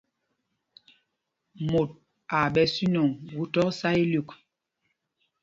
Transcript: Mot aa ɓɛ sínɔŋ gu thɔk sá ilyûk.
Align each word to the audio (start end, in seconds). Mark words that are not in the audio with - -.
Mot 1.69 1.89
aa 2.37 2.47
ɓɛ 2.53 2.61
sínɔŋ 2.73 3.07
gu 3.33 3.43
thɔk 3.53 3.69
sá 3.79 3.89
ilyûk. 4.01 4.29